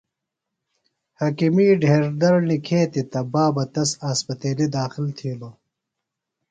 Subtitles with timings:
[1.19, 5.55] حکِیمی ڈھیر دڑ نِکھیتیۡ تہ بابہ تس اسپتیلیۡ داخل تِھیلوۡ۔